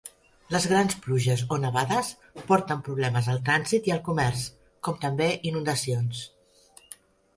[0.53, 2.09] Les grans pluges o nevades
[2.49, 4.49] porten problemes al trànsit i el comerç,
[4.89, 6.25] com també inundacions.